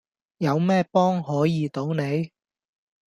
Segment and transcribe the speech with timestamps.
[0.39, 2.31] 有咩幫可以到你?